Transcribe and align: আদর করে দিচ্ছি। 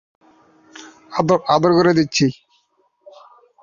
আদর 1.49 1.71
করে 1.77 1.91
দিচ্ছি। 1.97 2.25